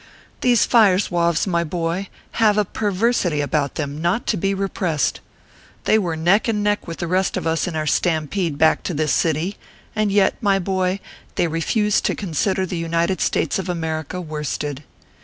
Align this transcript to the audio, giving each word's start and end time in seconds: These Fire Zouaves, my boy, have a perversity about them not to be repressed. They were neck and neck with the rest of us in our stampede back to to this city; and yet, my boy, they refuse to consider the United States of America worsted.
These 0.39 0.65
Fire 0.65 0.97
Zouaves, 0.97 1.45
my 1.45 1.63
boy, 1.63 2.07
have 2.41 2.57
a 2.57 2.65
perversity 2.65 3.39
about 3.39 3.75
them 3.75 4.01
not 4.01 4.25
to 4.33 4.35
be 4.35 4.55
repressed. 4.55 5.19
They 5.83 5.99
were 5.99 6.15
neck 6.15 6.47
and 6.47 6.63
neck 6.63 6.87
with 6.87 6.97
the 6.97 7.05
rest 7.07 7.37
of 7.37 7.45
us 7.45 7.67
in 7.67 7.75
our 7.75 7.85
stampede 7.85 8.57
back 8.57 8.81
to 8.81 8.93
to 8.93 8.93
this 8.95 9.13
city; 9.13 9.57
and 9.95 10.11
yet, 10.11 10.33
my 10.41 10.57
boy, 10.57 11.01
they 11.35 11.45
refuse 11.47 12.01
to 12.01 12.15
consider 12.15 12.65
the 12.65 12.77
United 12.81 13.21
States 13.21 13.59
of 13.59 13.69
America 13.69 14.19
worsted. 14.19 14.83